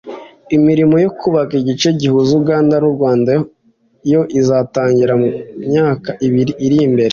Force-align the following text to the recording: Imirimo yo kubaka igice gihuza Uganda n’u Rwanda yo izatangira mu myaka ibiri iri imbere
Imirimo 0.55 0.95
yo 1.03 1.09
kubaka 1.19 1.53
igice 1.61 1.87
gihuza 1.99 2.31
Uganda 2.41 2.75
n’u 2.81 2.91
Rwanda 2.95 3.31
yo 4.11 4.21
izatangira 4.39 5.13
mu 5.21 5.27
myaka 5.67 6.09
ibiri 6.27 6.53
iri 6.67 6.77
imbere 6.87 7.09